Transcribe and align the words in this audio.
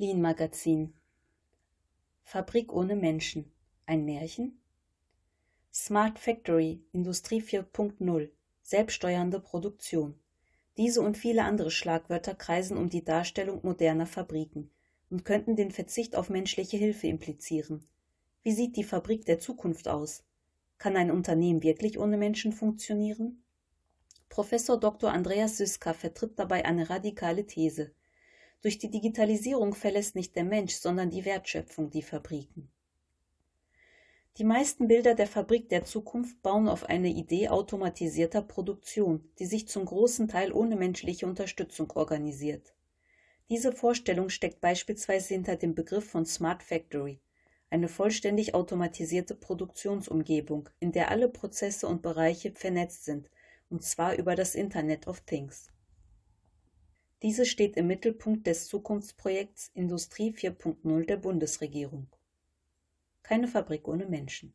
Wien 0.00 0.20
Magazin 0.20 0.94
Fabrik 2.22 2.72
ohne 2.72 2.94
Menschen. 2.94 3.50
Ein 3.84 4.04
Märchen? 4.04 4.60
Smart 5.74 6.20
Factory, 6.20 6.84
Industrie 6.92 7.42
4.0, 7.42 8.30
selbststeuernde 8.62 9.40
Produktion. 9.40 10.14
Diese 10.76 11.00
und 11.02 11.16
viele 11.16 11.42
andere 11.42 11.72
Schlagwörter 11.72 12.36
kreisen 12.36 12.76
um 12.76 12.88
die 12.88 13.02
Darstellung 13.02 13.58
moderner 13.64 14.06
Fabriken 14.06 14.70
und 15.10 15.24
könnten 15.24 15.56
den 15.56 15.72
Verzicht 15.72 16.14
auf 16.14 16.30
menschliche 16.30 16.76
Hilfe 16.76 17.08
implizieren. 17.08 17.84
Wie 18.44 18.52
sieht 18.52 18.76
die 18.76 18.84
Fabrik 18.84 19.24
der 19.24 19.40
Zukunft 19.40 19.88
aus? 19.88 20.22
Kann 20.78 20.94
ein 20.94 21.10
Unternehmen 21.10 21.64
wirklich 21.64 21.98
ohne 21.98 22.18
Menschen 22.18 22.52
funktionieren? 22.52 23.42
Professor 24.28 24.78
Dr. 24.78 25.10
Andreas 25.10 25.56
Süska 25.56 25.92
vertritt 25.92 26.38
dabei 26.38 26.64
eine 26.66 26.88
radikale 26.88 27.46
These. 27.46 27.90
Durch 28.60 28.78
die 28.78 28.90
Digitalisierung 28.90 29.74
verlässt 29.74 30.16
nicht 30.16 30.34
der 30.34 30.44
Mensch, 30.44 30.74
sondern 30.74 31.10
die 31.10 31.24
Wertschöpfung 31.24 31.90
die 31.90 32.02
Fabriken. 32.02 32.68
Die 34.38 34.44
meisten 34.44 34.86
Bilder 34.86 35.14
der 35.14 35.26
Fabrik 35.26 35.68
der 35.68 35.84
Zukunft 35.84 36.42
bauen 36.42 36.68
auf 36.68 36.84
eine 36.84 37.08
Idee 37.08 37.48
automatisierter 37.48 38.42
Produktion, 38.42 39.28
die 39.38 39.46
sich 39.46 39.66
zum 39.66 39.84
großen 39.84 40.28
Teil 40.28 40.52
ohne 40.52 40.76
menschliche 40.76 41.26
Unterstützung 41.26 41.90
organisiert. 41.92 42.74
Diese 43.48 43.72
Vorstellung 43.72 44.28
steckt 44.28 44.60
beispielsweise 44.60 45.34
hinter 45.34 45.56
dem 45.56 45.74
Begriff 45.74 46.08
von 46.08 46.26
Smart 46.26 46.62
Factory, 46.62 47.20
eine 47.70 47.88
vollständig 47.88 48.54
automatisierte 48.54 49.34
Produktionsumgebung, 49.34 50.68
in 50.80 50.92
der 50.92 51.10
alle 51.10 51.28
Prozesse 51.28 51.86
und 51.86 52.02
Bereiche 52.02 52.52
vernetzt 52.52 53.04
sind, 53.04 53.28
und 53.70 53.82
zwar 53.82 54.16
über 54.16 54.34
das 54.34 54.54
Internet 54.54 55.06
of 55.06 55.20
Things. 55.22 55.70
Diese 57.22 57.46
steht 57.46 57.76
im 57.76 57.88
Mittelpunkt 57.88 58.46
des 58.46 58.68
Zukunftsprojekts 58.68 59.72
Industrie 59.74 60.32
4.0 60.32 61.06
der 61.06 61.16
Bundesregierung. 61.16 62.06
Keine 63.24 63.48
Fabrik 63.48 63.88
ohne 63.88 64.06
Menschen. 64.06 64.54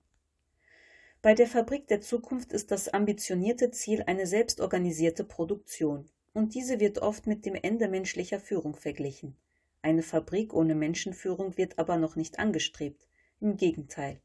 Bei 1.21 1.33
der 1.33 1.47
Fabrik 1.47 1.87
der 1.87 2.01
Zukunft 2.01 2.53
ist 2.53 2.71
das 2.71 2.89
ambitionierte 2.89 3.71
Ziel 3.71 4.03
eine 4.07 4.27
selbstorganisierte 4.27 5.23
Produktion, 5.23 6.09
und 6.33 6.55
diese 6.55 6.79
wird 6.79 6.99
oft 6.99 7.27
mit 7.27 7.45
dem 7.45 7.55
Ende 7.55 7.87
menschlicher 7.87 8.39
Führung 8.39 8.75
verglichen. 8.75 9.35
Eine 9.81 10.01
Fabrik 10.01 10.53
ohne 10.53 10.73
Menschenführung 10.73 11.57
wird 11.57 11.77
aber 11.77 11.97
noch 11.97 12.15
nicht 12.15 12.39
angestrebt. 12.39 13.07
Im 13.41 13.57
Gegenteil. 13.57 14.21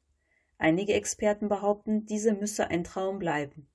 Einige 0.58 0.94
Experten 0.94 1.48
behaupten, 1.48 2.06
diese 2.06 2.32
müsse 2.32 2.68
ein 2.68 2.84
Traum 2.84 3.18
bleiben. 3.18 3.68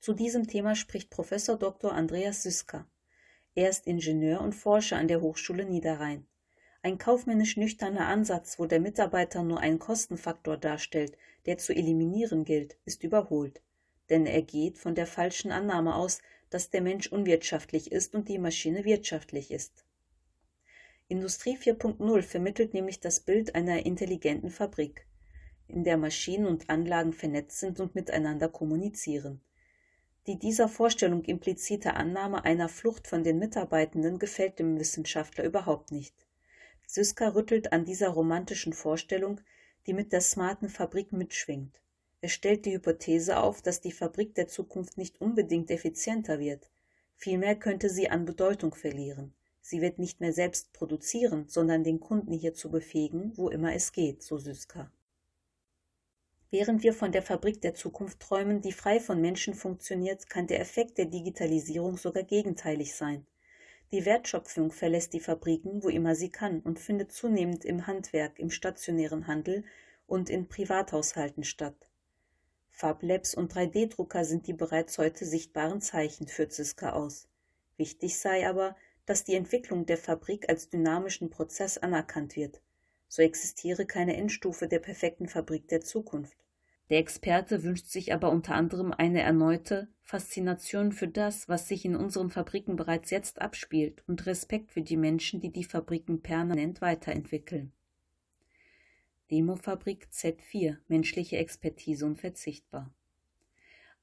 Zu 0.00 0.14
diesem 0.14 0.48
Thema 0.48 0.74
spricht 0.74 1.10
Professor 1.10 1.56
Dr. 1.56 1.92
Andreas 1.92 2.42
Süska. 2.42 2.88
Er 3.60 3.68
ist 3.68 3.86
Ingenieur 3.86 4.40
und 4.40 4.54
Forscher 4.54 4.96
an 4.96 5.06
der 5.06 5.20
Hochschule 5.20 5.66
Niederrhein. 5.66 6.26
Ein 6.80 6.96
kaufmännisch 6.96 7.58
nüchterner 7.58 8.06
Ansatz, 8.06 8.58
wo 8.58 8.64
der 8.64 8.80
Mitarbeiter 8.80 9.42
nur 9.42 9.60
einen 9.60 9.78
Kostenfaktor 9.78 10.56
darstellt, 10.56 11.18
der 11.44 11.58
zu 11.58 11.74
eliminieren 11.74 12.46
gilt, 12.46 12.78
ist 12.86 13.04
überholt. 13.04 13.60
Denn 14.08 14.24
er 14.24 14.40
geht 14.40 14.78
von 14.78 14.94
der 14.94 15.06
falschen 15.06 15.52
Annahme 15.52 15.94
aus, 15.94 16.22
dass 16.48 16.70
der 16.70 16.80
Mensch 16.80 17.08
unwirtschaftlich 17.08 17.92
ist 17.92 18.14
und 18.14 18.30
die 18.30 18.38
Maschine 18.38 18.86
wirtschaftlich 18.86 19.50
ist. 19.50 19.84
Industrie 21.08 21.58
4.0 21.58 22.22
vermittelt 22.22 22.72
nämlich 22.72 23.00
das 23.00 23.20
Bild 23.20 23.54
einer 23.54 23.84
intelligenten 23.84 24.48
Fabrik, 24.48 25.06
in 25.68 25.84
der 25.84 25.98
Maschinen 25.98 26.46
und 26.46 26.70
Anlagen 26.70 27.12
vernetzt 27.12 27.60
sind 27.60 27.78
und 27.78 27.94
miteinander 27.94 28.48
kommunizieren. 28.48 29.42
Die 30.26 30.38
dieser 30.38 30.68
Vorstellung 30.68 31.24
implizite 31.24 31.94
Annahme 31.94 32.44
einer 32.44 32.68
Flucht 32.68 33.08
von 33.08 33.24
den 33.24 33.38
Mitarbeitenden 33.38 34.18
gefällt 34.18 34.58
dem 34.58 34.78
Wissenschaftler 34.78 35.44
überhaupt 35.44 35.92
nicht. 35.92 36.14
Syska 36.86 37.28
rüttelt 37.28 37.72
an 37.72 37.84
dieser 37.84 38.10
romantischen 38.10 38.72
Vorstellung, 38.72 39.40
die 39.86 39.94
mit 39.94 40.12
der 40.12 40.20
smarten 40.20 40.68
Fabrik 40.68 41.12
mitschwingt. 41.12 41.80
Er 42.20 42.28
stellt 42.28 42.66
die 42.66 42.72
Hypothese 42.74 43.38
auf, 43.38 43.62
dass 43.62 43.80
die 43.80 43.92
Fabrik 43.92 44.34
der 44.34 44.46
Zukunft 44.46 44.98
nicht 44.98 45.20
unbedingt 45.20 45.70
effizienter 45.70 46.38
wird, 46.38 46.70
vielmehr 47.16 47.56
könnte 47.56 47.88
sie 47.88 48.10
an 48.10 48.26
Bedeutung 48.26 48.74
verlieren. 48.74 49.32
Sie 49.62 49.80
wird 49.80 49.98
nicht 49.98 50.20
mehr 50.20 50.32
selbst 50.32 50.72
produzieren, 50.72 51.48
sondern 51.48 51.84
den 51.84 52.00
Kunden 52.00 52.32
hierzu 52.32 52.70
befähigen, 52.70 53.36
wo 53.36 53.48
immer 53.48 53.72
es 53.74 53.92
geht, 53.92 54.22
so 54.22 54.36
Süska. 54.36 54.90
Während 56.52 56.82
wir 56.82 56.92
von 56.92 57.12
der 57.12 57.22
Fabrik 57.22 57.60
der 57.60 57.74
Zukunft 57.74 58.18
träumen, 58.18 58.60
die 58.60 58.72
frei 58.72 58.98
von 58.98 59.20
Menschen 59.20 59.54
funktioniert, 59.54 60.28
kann 60.28 60.48
der 60.48 60.60
Effekt 60.60 60.98
der 60.98 61.06
Digitalisierung 61.06 61.96
sogar 61.96 62.24
gegenteilig 62.24 62.96
sein. 62.96 63.24
Die 63.92 64.04
Wertschöpfung 64.04 64.72
verlässt 64.72 65.12
die 65.12 65.20
Fabriken, 65.20 65.82
wo 65.82 65.88
immer 65.88 66.14
sie 66.14 66.30
kann, 66.30 66.60
und 66.60 66.80
findet 66.80 67.12
zunehmend 67.12 67.64
im 67.64 67.86
Handwerk, 67.86 68.38
im 68.38 68.50
stationären 68.50 69.28
Handel 69.28 69.64
und 70.06 70.28
in 70.28 70.48
Privathaushalten 70.48 71.44
statt. 71.44 71.88
Fablabs 72.70 73.34
und 73.34 73.54
3D-Drucker 73.54 74.24
sind 74.24 74.46
die 74.46 74.52
bereits 74.52 74.98
heute 74.98 75.24
sichtbaren 75.24 75.80
Zeichen, 75.80 76.26
führt 76.26 76.52
Ziska 76.52 76.92
aus. 76.92 77.28
Wichtig 77.76 78.18
sei 78.18 78.48
aber, 78.48 78.76
dass 79.06 79.24
die 79.24 79.34
Entwicklung 79.34 79.86
der 79.86 79.98
Fabrik 79.98 80.48
als 80.48 80.68
dynamischen 80.68 81.30
Prozess 81.30 81.78
anerkannt 81.78 82.36
wird. 82.36 82.60
So 83.10 83.22
existiere 83.22 83.86
keine 83.86 84.16
Endstufe 84.16 84.68
der 84.68 84.78
perfekten 84.78 85.26
Fabrik 85.26 85.66
der 85.66 85.80
Zukunft. 85.80 86.36
Der 86.90 86.98
Experte 86.98 87.64
wünscht 87.64 87.86
sich 87.86 88.14
aber 88.14 88.30
unter 88.30 88.54
anderem 88.54 88.92
eine 88.92 89.20
erneute 89.20 89.88
Faszination 90.00 90.92
für 90.92 91.08
das, 91.08 91.48
was 91.48 91.66
sich 91.66 91.84
in 91.84 91.96
unseren 91.96 92.30
Fabriken 92.30 92.76
bereits 92.76 93.10
jetzt 93.10 93.42
abspielt 93.42 94.04
und 94.06 94.26
Respekt 94.26 94.70
für 94.70 94.82
die 94.82 94.96
Menschen, 94.96 95.40
die 95.40 95.50
die 95.50 95.64
Fabriken 95.64 96.22
permanent 96.22 96.80
weiterentwickeln. 96.80 97.72
Demofabrik 99.32 100.06
Z4 100.12 100.76
Menschliche 100.86 101.36
Expertise 101.36 102.06
unverzichtbar. 102.06 102.94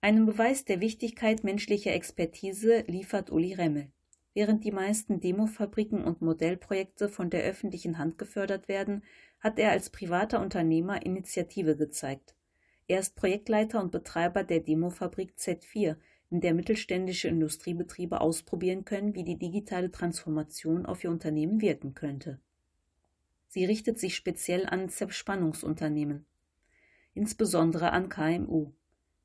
Einen 0.02 0.26
Beweis 0.26 0.66
der 0.66 0.82
Wichtigkeit 0.82 1.46
menschlicher 1.46 1.94
Expertise 1.94 2.84
liefert 2.88 3.32
Uli 3.32 3.54
Remmel. 3.54 3.90
Während 4.38 4.64
die 4.64 4.72
meisten 4.72 5.20
Demofabriken 5.20 6.04
und 6.04 6.22
Modellprojekte 6.22 7.10
von 7.10 7.32
der 7.32 7.42
öffentlichen 7.42 7.98
Hand 7.98 8.20
gefördert 8.20 8.68
werden, 8.68 9.04
hat 9.40 9.58
er 9.58 9.72
als 9.72 9.90
privater 9.90 10.40
Unternehmer 10.42 11.04
Initiative 11.04 11.76
gezeigt. 11.76 12.36
Er 12.88 13.00
ist 13.00 13.16
Projektleiter 13.16 13.82
und 13.82 13.92
Betreiber 13.92 14.44
der 14.44 14.60
Demofabrik 14.60 15.34
Z4, 15.40 15.96
in 16.30 16.40
der 16.40 16.54
mittelständische 16.54 17.28
Industriebetriebe 17.30 18.22
ausprobieren 18.22 18.86
können, 18.86 19.16
wie 19.16 19.24
die 19.24 19.40
digitale 19.40 19.90
Transformation 19.90 20.86
auf 20.86 21.04
ihr 21.04 21.10
Unternehmen 21.10 21.60
wirken 21.60 21.96
könnte. 21.96 22.40
Sie 23.48 23.66
richtet 23.66 23.98
sich 23.98 24.16
speziell 24.16 24.68
an 24.68 24.88
Zerspannungsunternehmen, 24.88 26.28
insbesondere 27.16 27.92
an 27.92 28.08
KMU. 28.08 28.72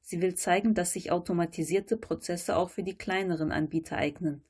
Sie 0.01 0.23
will 0.23 0.37
zeigen, 0.37 0.73
dass 0.73 0.95
sich 0.95 1.13
automatisierte 1.13 1.99
Prozesse 1.99 2.57
auch 2.57 2.71
für 2.71 2.83
die 2.83 2.97
kleineren 2.97 3.53
Anbieter 3.53 3.99
eignen 3.99 4.43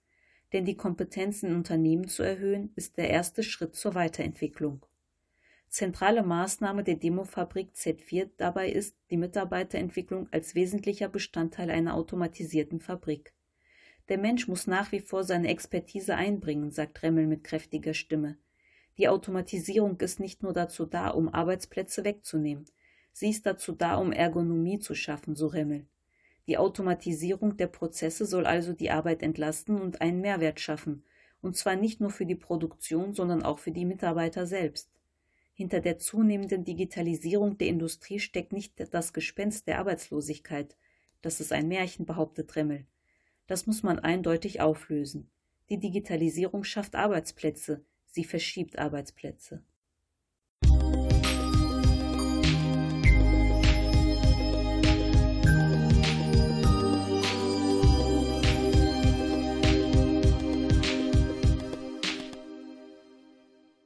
denn 0.53 0.65
die 0.65 0.77
Kompetenzen 0.77 1.51
in 1.51 1.57
Unternehmen 1.57 2.09
zu 2.09 2.23
erhöhen, 2.23 2.73
ist 2.77 2.99
der 2.99 3.11
erste 3.11 3.43
Schritt 3.43 3.75
zur 3.75 3.95
Weiterentwicklung. 3.95 4.85
Zentrale 5.69 6.23
Maßnahme 6.23 6.85
der 6.85 6.97
Demofabrik 6.97 7.71
Z4 7.75 8.29
dabei 8.37 8.69
ist 8.69 8.95
die 9.11 9.17
Mitarbeiterentwicklung 9.17 10.29
als 10.31 10.55
wesentlicher 10.55 11.09
Bestandteil 11.09 11.71
einer 11.71 11.95
automatisierten 11.95 12.79
Fabrik. 12.79 13.33
Der 14.11 14.19
Mensch 14.19 14.49
muss 14.49 14.67
nach 14.67 14.93
wie 14.93 15.01
vor 15.01 15.25
seine 15.25 15.49
Expertise 15.49 16.15
einbringen, 16.15 16.71
sagt 16.71 17.03
Remmel 17.03 17.27
mit 17.27 17.45
kräftiger 17.45 17.95
Stimme. 17.95 18.37
Die 18.99 19.09
Automatisierung 19.09 19.99
ist 20.01 20.21
nicht 20.21 20.43
nur 20.43 20.53
dazu 20.53 20.85
da, 20.85 21.09
um 21.09 21.33
Arbeitsplätze 21.33 22.05
wegzunehmen. 22.05 22.67
Sie 23.13 23.31
ist 23.31 23.47
dazu 23.47 23.73
da, 23.73 23.95
um 23.97 24.13
Ergonomie 24.13 24.79
zu 24.79 24.95
schaffen, 24.95 25.35
so 25.35 25.47
Remmel. 25.47 25.87
Die 26.47 26.59
Automatisierung 26.59 27.57
der 27.57 27.69
Prozesse 27.69 28.27
soll 28.27 28.47
also 28.47 28.73
die 28.73 28.91
Arbeit 28.91 29.23
entlasten 29.23 29.81
und 29.81 30.01
einen 30.01 30.21
Mehrwert 30.21 30.59
schaffen, 30.59 31.05
und 31.41 31.57
zwar 31.57 31.77
nicht 31.77 32.01
nur 32.01 32.11
für 32.11 32.27
die 32.27 32.35
Produktion, 32.35 33.15
sondern 33.15 33.43
auch 33.43 33.59
für 33.59 33.71
die 33.71 33.85
Mitarbeiter 33.85 34.47
selbst. 34.47 34.91
Hinter 35.55 35.81
der 35.81 35.99
zunehmenden 35.99 36.65
Digitalisierung 36.65 37.59
der 37.59 37.69
Industrie 37.69 38.19
steckt 38.19 38.53
nicht 38.53 38.75
das 38.93 39.13
Gespenst 39.13 39.69
der 39.69 39.79
Arbeitslosigkeit. 39.79 40.77
Das 41.21 41.41
ist 41.41 41.53
ein 41.53 41.69
Märchen, 41.69 42.07
behauptet 42.07 42.57
Remmel. 42.57 42.87
Das 43.47 43.67
muss 43.67 43.83
man 43.83 43.99
eindeutig 43.99 44.61
auflösen. 44.61 45.31
Die 45.69 45.79
Digitalisierung 45.79 46.65
schafft 46.65 46.95
Arbeitsplätze, 46.95 47.85
sie 48.07 48.25
verschiebt 48.25 48.79
Arbeitsplätze. 48.79 49.63